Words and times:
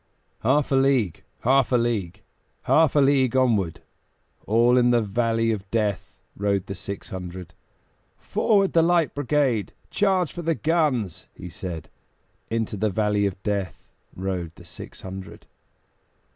Half 0.41 0.71
a 0.71 0.75
league, 0.75 1.21
half 1.41 1.71
a 1.71 1.75
league, 1.77 2.21
Half 2.63 2.95
a 2.95 2.99
league 2.99 3.35
onward, 3.37 3.81
All 4.47 4.75
in 4.75 4.89
the 4.89 4.99
valley 5.03 5.51
of 5.51 5.69
Death 5.69 6.19
Rode 6.35 6.65
the 6.65 6.73
six 6.73 7.09
hundred. 7.09 7.53
"Forward, 8.17 8.73
the 8.73 8.81
Light 8.81 9.13
Brigade! 9.13 9.73
Charge 9.91 10.33
for 10.33 10.41
the 10.41 10.55
guns!" 10.55 11.27
he 11.35 11.49
said; 11.51 11.87
Into 12.49 12.77
the 12.77 12.89
valley 12.89 13.27
of 13.27 13.43
Death 13.43 13.87
Rode 14.15 14.55
the 14.55 14.65
six 14.65 15.01
hundred. 15.01 15.45